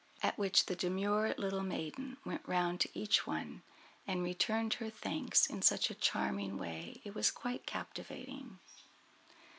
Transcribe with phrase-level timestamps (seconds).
[0.23, 3.61] At which the demure little maiden went round to each one,
[4.07, 8.57] and returned her thanks in such a charming way it was quite captivating.